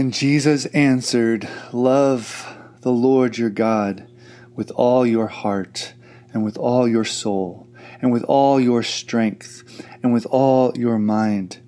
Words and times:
And 0.00 0.14
Jesus 0.14 0.64
answered, 0.64 1.46
Love 1.74 2.56
the 2.80 2.90
Lord 2.90 3.36
your 3.36 3.50
God 3.50 4.08
with 4.56 4.70
all 4.70 5.04
your 5.04 5.26
heart, 5.26 5.92
and 6.32 6.42
with 6.42 6.56
all 6.56 6.88
your 6.88 7.04
soul, 7.04 7.68
and 8.00 8.10
with 8.10 8.24
all 8.24 8.58
your 8.58 8.82
strength, 8.82 9.84
and 10.02 10.10
with 10.10 10.24
all 10.30 10.72
your 10.74 10.98
mind, 10.98 11.60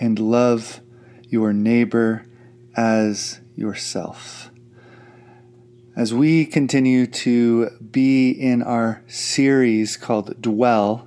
and 0.00 0.18
love 0.18 0.80
your 1.28 1.52
neighbor 1.52 2.26
as 2.76 3.40
yourself. 3.54 4.50
As 5.94 6.12
we 6.12 6.46
continue 6.46 7.06
to 7.06 7.70
be 7.78 8.32
in 8.32 8.64
our 8.64 9.04
series 9.06 9.96
called 9.96 10.42
Dwell, 10.42 11.06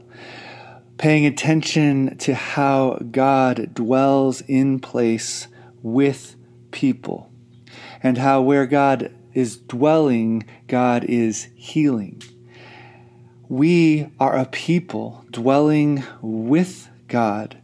paying 0.97 1.25
attention 1.25 2.17
to 2.19 2.33
how 2.33 2.99
God 3.11 3.73
dwells 3.73 4.39
in 4.47 4.79
place 4.79 5.49
with 5.81 6.37
people, 6.73 7.31
and 8.01 8.17
how 8.17 8.41
where 8.41 8.65
God 8.65 9.15
is 9.33 9.55
dwelling, 9.55 10.45
God 10.67 11.05
is 11.05 11.47
healing. 11.55 12.21
We 13.47 14.09
are 14.19 14.35
a 14.35 14.45
people 14.45 15.25
dwelling 15.31 16.03
with 16.21 16.89
God 17.07 17.57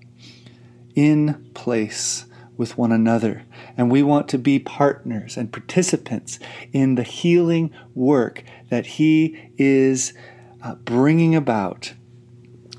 in 0.95 1.49
place 1.53 2.25
with 2.57 2.77
one 2.77 2.91
another. 2.91 3.45
And 3.77 3.89
we 3.89 4.03
want 4.03 4.27
to 4.29 4.37
be 4.37 4.59
partners 4.59 5.37
and 5.37 5.51
participants 5.51 6.39
in 6.73 6.95
the 6.95 7.03
healing 7.03 7.71
work 7.95 8.43
that 8.69 8.85
He 8.85 9.51
is 9.57 10.13
uh, 10.61 10.75
bringing 10.75 11.35
about 11.35 11.93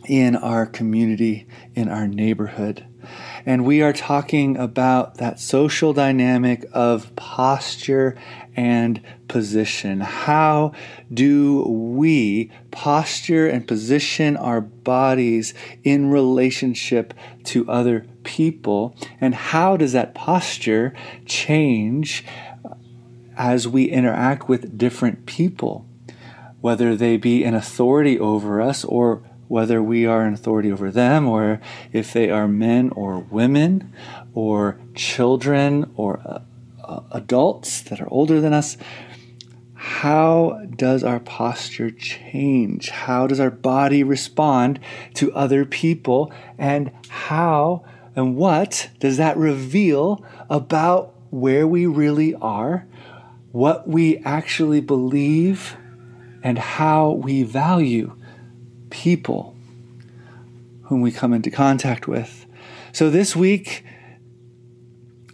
in 0.06 0.36
our 0.36 0.66
community, 0.66 1.46
in 1.74 1.88
our 1.88 2.06
neighborhood. 2.06 2.86
And 3.46 3.64
we 3.64 3.82
are 3.82 3.92
talking 3.92 4.56
about 4.56 5.16
that 5.16 5.40
social 5.40 5.92
dynamic 5.92 6.64
of 6.72 7.14
posture 7.16 8.16
and 8.56 9.00
position. 9.28 10.00
How 10.00 10.72
do 11.12 11.62
we 11.62 12.50
posture 12.70 13.48
and 13.48 13.66
position 13.66 14.36
our 14.36 14.60
bodies 14.60 15.54
in 15.82 16.10
relationship 16.10 17.14
to 17.44 17.70
other 17.70 18.06
people? 18.24 18.96
And 19.20 19.34
how 19.34 19.76
does 19.76 19.92
that 19.92 20.14
posture 20.14 20.94
change 21.24 22.24
as 23.36 23.66
we 23.66 23.84
interact 23.84 24.48
with 24.48 24.76
different 24.76 25.26
people? 25.26 25.86
Whether 26.60 26.94
they 26.94 27.16
be 27.16 27.42
in 27.42 27.54
authority 27.54 28.18
over 28.18 28.60
us 28.60 28.84
or 28.84 29.22
whether 29.50 29.82
we 29.82 30.06
are 30.06 30.24
in 30.24 30.32
authority 30.32 30.70
over 30.70 30.92
them 30.92 31.26
or 31.26 31.60
if 31.92 32.12
they 32.12 32.30
are 32.30 32.46
men 32.46 32.88
or 32.90 33.18
women 33.18 33.92
or 34.32 34.78
children 34.94 35.90
or 35.96 36.20
uh, 36.24 36.38
uh, 36.84 37.00
adults 37.10 37.80
that 37.80 38.00
are 38.00 38.06
older 38.12 38.40
than 38.40 38.52
us. 38.52 38.76
How 39.74 40.62
does 40.76 41.02
our 41.02 41.18
posture 41.18 41.90
change? 41.90 42.90
How 42.90 43.26
does 43.26 43.40
our 43.40 43.50
body 43.50 44.04
respond 44.04 44.78
to 45.14 45.34
other 45.34 45.64
people? 45.64 46.32
And 46.56 46.92
how 47.08 47.84
and 48.14 48.36
what 48.36 48.88
does 49.00 49.16
that 49.16 49.36
reveal 49.36 50.24
about 50.48 51.12
where 51.30 51.66
we 51.66 51.86
really 51.86 52.36
are, 52.36 52.86
what 53.50 53.88
we 53.88 54.18
actually 54.18 54.80
believe, 54.80 55.76
and 56.40 56.56
how 56.56 57.10
we 57.10 57.42
value 57.42 58.14
people 58.90 59.56
whom 60.82 61.00
we 61.00 61.12
come 61.12 61.32
into 61.32 61.50
contact 61.50 62.08
with. 62.08 62.46
So 62.92 63.08
this 63.10 63.36
week 63.36 63.84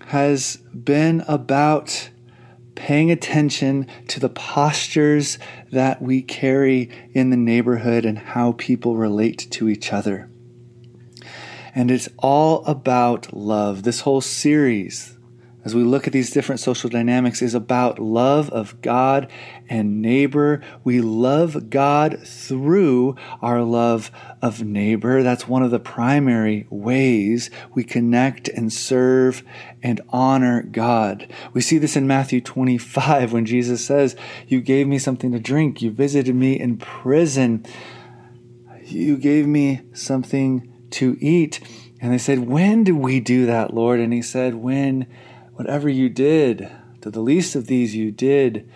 has 0.09 0.57
been 0.57 1.25
about 1.27 2.11
paying 2.75 3.11
attention 3.11 3.87
to 4.07 4.21
the 4.21 4.29
postures 4.29 5.39
that 5.73 6.01
we 6.01 6.23
carry 6.23 6.91
in 7.13 7.31
the 7.31 7.37
neighborhood 7.37 8.05
and 8.05 8.19
how 8.19 8.53
people 8.53 8.97
relate 8.97 9.49
to 9.51 9.69
each 9.69 9.93
other. 9.93 10.31
And 11.75 11.91
it's 11.91 12.09
all 12.19 12.65
about 12.67 13.35
love. 13.35 13.83
This 13.83 14.01
whole 14.01 14.21
series, 14.21 15.16
as 15.67 15.75
we 15.75 15.83
look 15.83 16.07
at 16.07 16.13
these 16.13 16.31
different 16.31 16.61
social 16.61 16.89
dynamics, 16.89 17.43
is 17.43 17.53
about 17.53 17.99
love 17.99 18.49
of 18.51 18.81
God 18.83 19.29
and 19.69 20.01
neighbor. 20.01 20.63
We 20.85 21.01
love 21.01 21.71
God 21.71 22.21
through 22.25 23.17
our 23.43 23.63
love 23.63 24.13
of 24.41 24.63
neighbor. 24.63 25.25
That's 25.25 25.49
one 25.49 25.65
of 25.65 25.73
the 25.73 25.81
primary 25.81 26.69
ways 26.71 27.51
we 27.75 27.83
connect 27.83 28.47
and 28.47 28.73
serve 28.73 29.43
and 29.83 30.01
honor 30.11 30.63
God. 30.63 31.27
We 31.53 31.63
see 31.63 31.79
this 31.79 31.97
in 31.97 32.07
Matthew 32.07 32.41
25 32.41 33.33
when 33.33 33.45
Jesus 33.45 33.85
says, 33.85 34.15
You 34.47 34.61
gave 34.61 34.87
me 34.87 35.01
something 35.01 35.33
to 35.33 35.41
drink, 35.41 35.83
you 35.83 35.91
visited 35.91 36.37
me 36.37 36.61
in 36.61 36.77
prison, 36.77 37.67
you 38.85 39.17
gave 39.17 39.49
me 39.49 39.81
something 39.93 40.73
to 40.93 41.17
eat. 41.21 41.59
And 42.01 42.13
they 42.13 42.19
said, 42.19 42.47
When 42.47 42.85
did 42.85 42.95
we 42.95 43.19
do 43.19 43.47
that, 43.47 43.75
Lord? 43.75 43.99
And 43.99 44.13
he 44.13 44.23
said, 44.23 44.55
When 44.55 45.09
Whatever 45.57 45.89
you 45.89 46.11
did 46.11 46.71
to 47.01 47.11
the 47.11 47.21
least 47.21 47.55
of 47.57 47.67
these, 47.67 47.95
you 47.95 48.13
did 48.13 48.71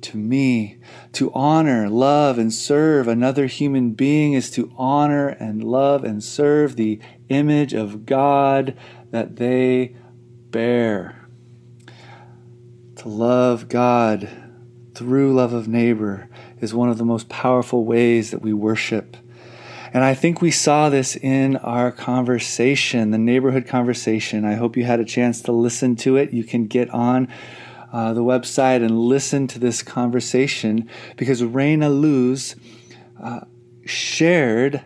to 0.00 0.16
me. 0.16 0.78
To 1.12 1.30
honor, 1.34 1.90
love, 1.90 2.38
and 2.38 2.52
serve 2.52 3.06
another 3.06 3.46
human 3.46 3.92
being 3.92 4.32
is 4.32 4.50
to 4.52 4.72
honor 4.76 5.28
and 5.28 5.62
love 5.62 6.04
and 6.04 6.24
serve 6.24 6.76
the 6.76 7.00
image 7.28 7.74
of 7.74 8.06
God 8.06 8.74
that 9.10 9.36
they 9.36 9.94
bear. 10.50 11.26
To 12.96 13.08
love 13.08 13.68
God 13.68 14.30
through 14.94 15.34
love 15.34 15.52
of 15.52 15.68
neighbor 15.68 16.30
is 16.60 16.72
one 16.72 16.88
of 16.88 16.96
the 16.96 17.04
most 17.04 17.28
powerful 17.28 17.84
ways 17.84 18.30
that 18.30 18.40
we 18.40 18.54
worship. 18.54 19.18
And 19.94 20.02
I 20.02 20.14
think 20.14 20.40
we 20.40 20.50
saw 20.50 20.88
this 20.88 21.16
in 21.16 21.56
our 21.56 21.92
conversation, 21.92 23.10
the 23.10 23.18
neighborhood 23.18 23.66
conversation. 23.66 24.44
I 24.44 24.54
hope 24.54 24.76
you 24.76 24.84
had 24.84 25.00
a 25.00 25.04
chance 25.04 25.42
to 25.42 25.52
listen 25.52 25.96
to 25.96 26.16
it. 26.16 26.32
You 26.32 26.44
can 26.44 26.66
get 26.66 26.88
on 26.90 27.28
uh, 27.92 28.14
the 28.14 28.22
website 28.22 28.82
and 28.82 28.98
listen 28.98 29.46
to 29.48 29.58
this 29.58 29.82
conversation 29.82 30.88
because 31.18 31.44
Reina 31.44 31.90
Luz 31.90 32.56
uh, 33.22 33.40
shared 33.84 34.82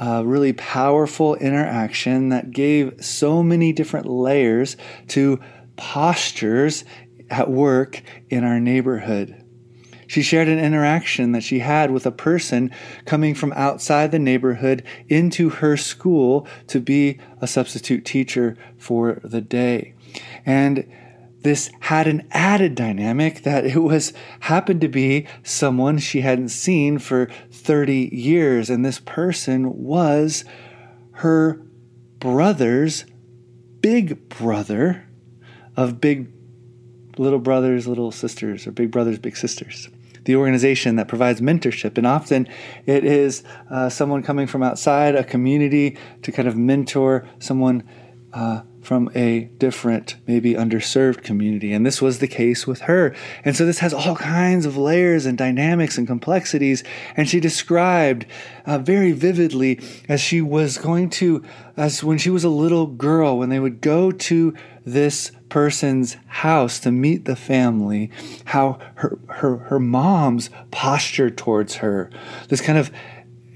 a 0.00 0.24
really 0.24 0.52
powerful 0.52 1.36
interaction 1.36 2.30
that 2.30 2.50
gave 2.50 2.96
so 3.04 3.44
many 3.44 3.72
different 3.72 4.06
layers 4.06 4.76
to 5.06 5.38
postures 5.76 6.84
at 7.30 7.48
work 7.48 8.02
in 8.28 8.42
our 8.42 8.58
neighborhood. 8.58 9.41
She 10.12 10.20
shared 10.20 10.48
an 10.48 10.58
interaction 10.58 11.32
that 11.32 11.42
she 11.42 11.60
had 11.60 11.90
with 11.90 12.04
a 12.04 12.10
person 12.10 12.70
coming 13.06 13.34
from 13.34 13.50
outside 13.54 14.10
the 14.10 14.18
neighborhood 14.18 14.82
into 15.08 15.48
her 15.48 15.74
school 15.78 16.46
to 16.66 16.80
be 16.80 17.18
a 17.40 17.46
substitute 17.46 18.04
teacher 18.04 18.54
for 18.76 19.22
the 19.24 19.40
day. 19.40 19.94
And 20.44 20.86
this 21.40 21.70
had 21.80 22.06
an 22.08 22.28
added 22.30 22.74
dynamic 22.74 23.44
that 23.44 23.64
it 23.64 23.78
was 23.78 24.12
happened 24.40 24.82
to 24.82 24.88
be 24.88 25.26
someone 25.44 25.96
she 25.96 26.20
hadn't 26.20 26.50
seen 26.50 26.98
for 26.98 27.30
30 27.50 28.10
years 28.12 28.68
and 28.68 28.84
this 28.84 29.00
person 29.00 29.82
was 29.82 30.44
her 31.12 31.58
brother's 32.18 33.06
big 33.80 34.28
brother 34.28 35.08
of 35.74 36.02
big 36.02 36.30
little 37.16 37.38
brothers 37.38 37.88
little 37.88 38.12
sisters 38.12 38.66
or 38.66 38.72
big 38.72 38.90
brothers 38.90 39.18
big 39.18 39.38
sisters 39.38 39.88
the 40.24 40.36
organization 40.36 40.96
that 40.96 41.08
provides 41.08 41.40
mentorship. 41.40 41.98
And 41.98 42.06
often 42.06 42.48
it 42.86 43.04
is 43.04 43.42
uh, 43.70 43.88
someone 43.88 44.22
coming 44.22 44.46
from 44.46 44.62
outside 44.62 45.14
a 45.14 45.24
community 45.24 45.96
to 46.22 46.32
kind 46.32 46.48
of 46.48 46.56
mentor 46.56 47.28
someone 47.38 47.82
uh, 48.32 48.62
from 48.82 49.10
a 49.14 49.44
different, 49.58 50.16
maybe 50.26 50.54
underserved 50.54 51.22
community. 51.22 51.72
And 51.72 51.86
this 51.86 52.02
was 52.02 52.18
the 52.18 52.26
case 52.26 52.66
with 52.66 52.82
her. 52.82 53.14
And 53.44 53.56
so 53.56 53.64
this 53.64 53.78
has 53.78 53.94
all 53.94 54.16
kinds 54.16 54.66
of 54.66 54.76
layers 54.76 55.24
and 55.24 55.38
dynamics 55.38 55.96
and 55.96 56.06
complexities. 56.06 56.82
And 57.16 57.28
she 57.28 57.38
described 57.38 58.26
uh, 58.66 58.78
very 58.78 59.12
vividly 59.12 59.80
as 60.08 60.20
she 60.20 60.40
was 60.40 60.78
going 60.78 61.10
to, 61.10 61.44
as 61.76 62.02
when 62.02 62.18
she 62.18 62.28
was 62.30 62.42
a 62.42 62.48
little 62.48 62.86
girl, 62.86 63.38
when 63.38 63.50
they 63.50 63.60
would 63.60 63.80
go 63.80 64.10
to 64.10 64.52
this 64.84 65.30
person's 65.48 66.16
house 66.26 66.80
to 66.80 66.90
meet 66.90 67.24
the 67.24 67.36
family, 67.36 68.10
how 68.46 68.80
her, 68.96 69.18
her, 69.28 69.58
her 69.58 69.78
mom's 69.78 70.50
posture 70.72 71.30
towards 71.30 71.76
her, 71.76 72.10
this 72.48 72.60
kind 72.60 72.78
of 72.78 72.90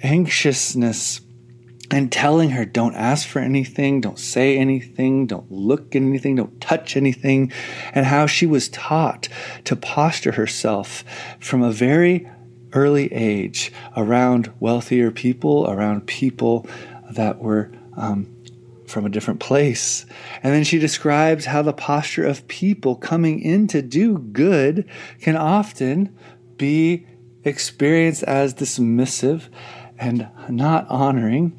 anxiousness 0.02 1.20
and 1.90 2.10
telling 2.10 2.50
her, 2.50 2.64
don't 2.64 2.94
ask 2.94 3.28
for 3.28 3.38
anything, 3.38 4.00
don't 4.00 4.18
say 4.18 4.58
anything, 4.58 5.26
don't 5.26 5.50
look 5.50 5.94
at 5.94 6.02
anything, 6.02 6.36
don't 6.36 6.60
touch 6.60 6.96
anything, 6.96 7.52
and 7.92 8.06
how 8.06 8.26
she 8.26 8.46
was 8.46 8.68
taught 8.68 9.28
to 9.64 9.76
posture 9.76 10.32
herself 10.32 11.04
from 11.38 11.62
a 11.62 11.70
very 11.70 12.28
early 12.72 13.12
age 13.12 13.72
around 13.96 14.52
wealthier 14.58 15.10
people, 15.10 15.70
around 15.70 16.06
people 16.06 16.66
that 17.10 17.38
were 17.38 17.70
um, 17.96 18.26
from 18.86 19.06
a 19.06 19.08
different 19.08 19.40
place. 19.40 20.06
And 20.42 20.52
then 20.52 20.64
she 20.64 20.78
describes 20.78 21.46
how 21.46 21.62
the 21.62 21.72
posture 21.72 22.26
of 22.26 22.46
people 22.48 22.96
coming 22.96 23.40
in 23.40 23.66
to 23.68 23.82
do 23.82 24.18
good 24.18 24.88
can 25.20 25.36
often 25.36 26.16
be 26.56 27.06
experienced 27.44 28.22
as 28.24 28.54
dismissive 28.54 29.48
and 29.98 30.28
not 30.48 30.86
honoring. 30.88 31.58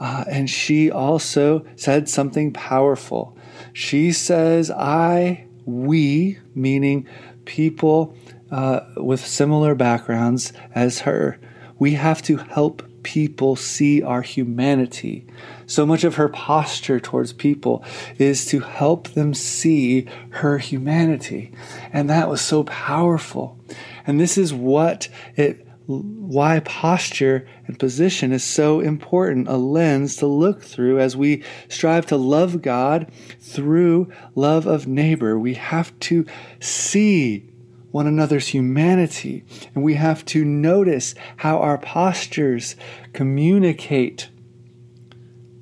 Uh, 0.00 0.24
and 0.28 0.50
she 0.50 0.90
also 0.90 1.64
said 1.76 2.08
something 2.08 2.52
powerful. 2.52 3.36
She 3.72 4.12
says, 4.12 4.70
I, 4.70 5.46
we, 5.64 6.38
meaning 6.54 7.08
people 7.44 8.16
uh, 8.50 8.80
with 8.96 9.24
similar 9.24 9.74
backgrounds 9.74 10.52
as 10.74 11.00
her, 11.00 11.38
we 11.78 11.94
have 11.94 12.22
to 12.22 12.36
help 12.36 12.82
people 13.02 13.54
see 13.54 14.02
our 14.02 14.22
humanity. 14.22 15.26
So 15.66 15.86
much 15.86 16.04
of 16.04 16.16
her 16.16 16.28
posture 16.28 16.98
towards 16.98 17.32
people 17.32 17.84
is 18.18 18.46
to 18.46 18.60
help 18.60 19.08
them 19.08 19.34
see 19.34 20.06
her 20.30 20.58
humanity. 20.58 21.52
And 21.92 22.10
that 22.10 22.28
was 22.28 22.40
so 22.40 22.64
powerful. 22.64 23.58
And 24.06 24.20
this 24.20 24.36
is 24.36 24.52
what 24.52 25.08
it 25.36 25.66
why 25.86 26.60
posture 26.60 27.46
and 27.66 27.78
position 27.78 28.32
is 28.32 28.42
so 28.42 28.80
important, 28.80 29.48
a 29.48 29.56
lens 29.56 30.16
to 30.16 30.26
look 30.26 30.62
through 30.62 30.98
as 30.98 31.16
we 31.16 31.42
strive 31.68 32.06
to 32.06 32.16
love 32.16 32.62
God 32.62 33.10
through 33.40 34.10
love 34.34 34.66
of 34.66 34.86
neighbor. 34.86 35.38
We 35.38 35.54
have 35.54 35.98
to 36.00 36.24
see 36.60 37.50
one 37.90 38.06
another's 38.06 38.48
humanity. 38.48 39.44
And 39.74 39.84
we 39.84 39.94
have 39.94 40.24
to 40.26 40.44
notice 40.44 41.14
how 41.36 41.58
our 41.58 41.78
postures 41.78 42.74
communicate 43.12 44.30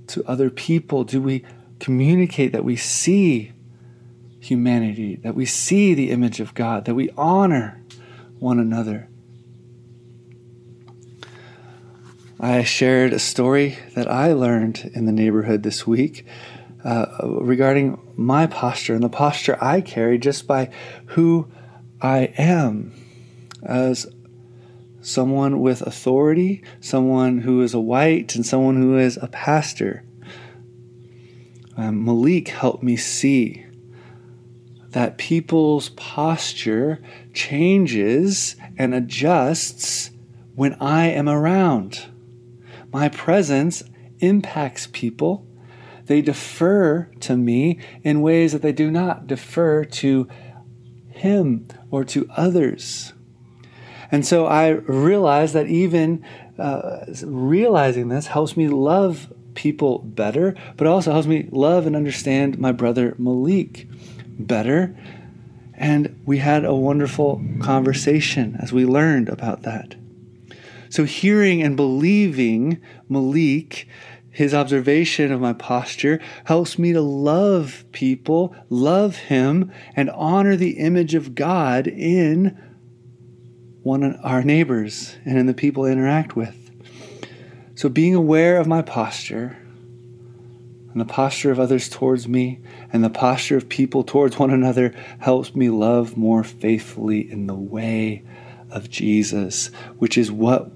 to 0.06 0.24
other 0.24 0.48
people. 0.48 1.04
Do 1.04 1.20
we 1.20 1.44
communicate 1.78 2.52
that 2.52 2.64
we 2.64 2.76
see 2.76 3.52
humanity, 4.40 5.16
that 5.16 5.34
we 5.34 5.44
see 5.44 5.92
the 5.94 6.10
image 6.10 6.40
of 6.40 6.54
God, 6.54 6.86
that 6.86 6.94
we 6.94 7.10
honor 7.18 7.82
one 8.38 8.58
another? 8.58 9.10
I 12.44 12.64
shared 12.64 13.12
a 13.12 13.20
story 13.20 13.78
that 13.94 14.10
I 14.10 14.32
learned 14.32 14.90
in 14.94 15.06
the 15.06 15.12
neighborhood 15.12 15.62
this 15.62 15.86
week 15.86 16.26
uh, 16.82 17.06
regarding 17.22 18.00
my 18.16 18.48
posture 18.48 18.94
and 18.94 19.04
the 19.04 19.08
posture 19.08 19.56
I 19.60 19.80
carry 19.80 20.18
just 20.18 20.48
by 20.48 20.68
who 21.06 21.46
I 22.00 22.34
am 22.36 22.94
as 23.62 24.08
someone 25.00 25.60
with 25.60 25.82
authority, 25.82 26.64
someone 26.80 27.42
who 27.42 27.62
is 27.62 27.74
a 27.74 27.80
white, 27.80 28.34
and 28.34 28.44
someone 28.44 28.74
who 28.74 28.98
is 28.98 29.16
a 29.22 29.28
pastor. 29.28 30.02
Um, 31.76 32.04
Malik 32.04 32.48
helped 32.48 32.82
me 32.82 32.96
see 32.96 33.66
that 34.88 35.16
people's 35.16 35.90
posture 35.90 37.00
changes 37.32 38.56
and 38.76 38.92
adjusts 38.92 40.10
when 40.56 40.74
I 40.80 41.06
am 41.06 41.28
around. 41.28 42.06
My 42.92 43.08
presence 43.08 43.82
impacts 44.18 44.86
people. 44.92 45.46
They 46.06 46.20
defer 46.20 47.08
to 47.20 47.36
me 47.36 47.78
in 48.02 48.22
ways 48.22 48.52
that 48.52 48.62
they 48.62 48.72
do 48.72 48.90
not 48.90 49.26
defer 49.26 49.84
to 49.84 50.28
him 51.08 51.68
or 51.90 52.04
to 52.04 52.28
others. 52.36 53.12
And 54.10 54.26
so 54.26 54.46
I 54.46 54.68
realize 54.68 55.54
that 55.54 55.68
even 55.68 56.24
uh, 56.58 57.06
realizing 57.24 58.08
this 58.08 58.26
helps 58.26 58.56
me 58.56 58.68
love 58.68 59.32
people 59.54 60.00
better, 60.00 60.54
but 60.76 60.86
also 60.86 61.12
helps 61.12 61.26
me 61.26 61.48
love 61.50 61.86
and 61.86 61.96
understand 61.96 62.58
my 62.58 62.72
brother 62.72 63.14
Malik 63.18 63.86
better. 64.38 64.94
And 65.74 66.20
we 66.26 66.38
had 66.38 66.64
a 66.64 66.74
wonderful 66.74 67.42
conversation 67.60 68.56
as 68.60 68.72
we 68.72 68.84
learned 68.84 69.28
about 69.28 69.62
that. 69.62 69.94
So, 70.92 71.04
hearing 71.04 71.62
and 71.62 71.74
believing 71.74 72.78
Malik 73.08 73.88
his 74.30 74.52
observation 74.52 75.32
of 75.32 75.40
my 75.40 75.54
posture 75.54 76.20
helps 76.44 76.78
me 76.78 76.92
to 76.92 77.00
love 77.00 77.84
people, 77.92 78.54
love 78.68 79.16
Him, 79.16 79.72
and 79.96 80.10
honor 80.10 80.54
the 80.54 80.72
image 80.78 81.14
of 81.14 81.34
God 81.34 81.86
in 81.86 82.58
one 83.82 84.02
of 84.02 84.16
our 84.22 84.42
neighbors 84.42 85.16
and 85.24 85.38
in 85.38 85.46
the 85.46 85.54
people 85.54 85.84
I 85.84 85.90
interact 85.90 86.36
with. 86.36 86.70
So, 87.74 87.88
being 87.88 88.14
aware 88.14 88.58
of 88.58 88.66
my 88.66 88.82
posture 88.82 89.58
and 90.92 91.00
the 91.00 91.06
posture 91.06 91.50
of 91.50 91.58
others 91.58 91.88
towards 91.88 92.28
me 92.28 92.60
and 92.92 93.02
the 93.02 93.08
posture 93.08 93.56
of 93.56 93.70
people 93.70 94.04
towards 94.04 94.38
one 94.38 94.50
another 94.50 94.94
helps 95.20 95.54
me 95.54 95.70
love 95.70 96.18
more 96.18 96.44
faithfully 96.44 97.30
in 97.30 97.46
the 97.46 97.54
way 97.54 98.24
of 98.70 98.90
Jesus, 98.90 99.68
which 99.98 100.18
is 100.18 100.30
what 100.30 100.70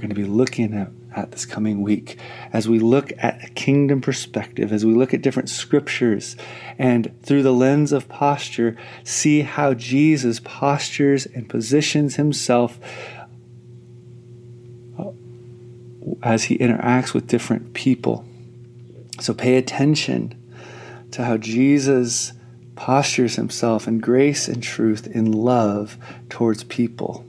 we're 0.00 0.06
going 0.06 0.16
to 0.16 0.22
be 0.22 0.24
looking 0.24 0.72
at 0.72 0.88
at 1.14 1.32
this 1.32 1.44
coming 1.44 1.82
week 1.82 2.18
as 2.54 2.66
we 2.66 2.78
look 2.78 3.12
at 3.18 3.44
a 3.44 3.48
kingdom 3.50 4.00
perspective, 4.00 4.72
as 4.72 4.86
we 4.86 4.94
look 4.94 5.12
at 5.12 5.20
different 5.20 5.50
scriptures, 5.50 6.36
and 6.78 7.12
through 7.22 7.42
the 7.42 7.52
lens 7.52 7.92
of 7.92 8.08
posture, 8.08 8.78
see 9.04 9.42
how 9.42 9.74
Jesus 9.74 10.40
postures 10.40 11.26
and 11.26 11.50
positions 11.50 12.16
himself 12.16 12.80
uh, 14.98 15.10
as 16.22 16.44
he 16.44 16.56
interacts 16.56 17.12
with 17.12 17.26
different 17.26 17.74
people. 17.74 18.24
So 19.20 19.34
pay 19.34 19.56
attention 19.56 20.34
to 21.10 21.24
how 21.24 21.36
Jesus 21.36 22.32
postures 22.74 23.36
himself 23.36 23.86
in 23.86 23.98
grace 23.98 24.48
and 24.48 24.62
truth, 24.62 25.06
in 25.08 25.30
love 25.30 25.98
towards 26.30 26.64
people 26.64 27.26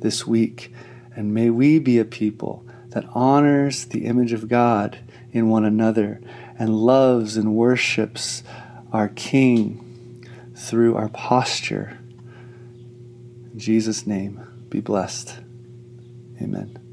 this 0.00 0.26
week. 0.26 0.70
And 1.14 1.34
may 1.34 1.50
we 1.50 1.78
be 1.78 1.98
a 1.98 2.04
people 2.04 2.64
that 2.90 3.04
honors 3.12 3.84
the 3.86 4.06
image 4.06 4.32
of 4.32 4.48
God 4.48 4.98
in 5.32 5.48
one 5.48 5.64
another 5.64 6.20
and 6.58 6.74
loves 6.74 7.36
and 7.36 7.54
worships 7.54 8.42
our 8.92 9.08
King 9.08 10.26
through 10.56 10.96
our 10.96 11.08
posture. 11.08 11.98
In 13.52 13.58
Jesus' 13.58 14.06
name, 14.06 14.66
be 14.68 14.80
blessed. 14.80 15.38
Amen. 16.40 16.89